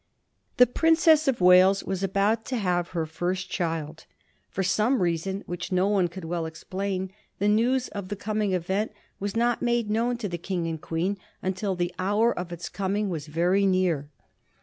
The 0.57 0.65
Princess 0.65 1.27
of 1.27 1.41
Wales 1.41 1.83
was 1.83 2.01
about 2.01 2.43
to 2.45 2.57
have 2.57 2.87
her 2.87 3.05
first 3.05 3.51
child. 3.51 4.07
For 4.49 4.63
some 4.63 4.99
reason, 4.99 5.43
which 5.45 5.71
no 5.71 5.87
one 5.89 6.07
could 6.07 6.25
well 6.25 6.47
explain, 6.47 7.11
the 7.37 7.47
news 7.47 7.87
of 7.89 8.07
the 8.09 8.15
coming 8.15 8.51
event 8.53 8.93
was 9.19 9.35
not 9.35 9.61
made 9.61 9.91
known 9.91 10.17
to 10.17 10.27
the 10.27 10.39
King 10.39 10.65
and 10.67 10.81
Queen 10.81 11.19
until 11.43 11.75
the 11.75 11.93
hour 11.99 12.33
of 12.33 12.51
its 12.51 12.67
coming 12.67 13.09
was 13.09 13.27
very 13.27 13.67
near. 13.67 14.09